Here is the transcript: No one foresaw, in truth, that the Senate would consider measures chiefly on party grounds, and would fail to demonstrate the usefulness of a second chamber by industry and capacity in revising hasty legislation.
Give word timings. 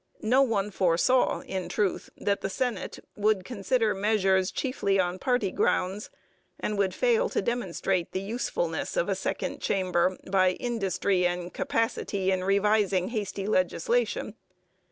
No 0.23 0.41
one 0.41 0.71
foresaw, 0.71 1.41
in 1.41 1.69
truth, 1.69 2.09
that 2.17 2.41
the 2.41 2.49
Senate 2.49 2.97
would 3.15 3.45
consider 3.45 3.93
measures 3.93 4.49
chiefly 4.49 4.99
on 4.99 5.19
party 5.19 5.51
grounds, 5.51 6.09
and 6.59 6.75
would 6.79 6.95
fail 6.95 7.29
to 7.29 7.39
demonstrate 7.39 8.11
the 8.11 8.19
usefulness 8.19 8.97
of 8.97 9.09
a 9.09 9.13
second 9.15 9.61
chamber 9.61 10.17
by 10.27 10.53
industry 10.53 11.27
and 11.27 11.53
capacity 11.53 12.31
in 12.31 12.43
revising 12.43 13.09
hasty 13.09 13.45
legislation. 13.45 14.33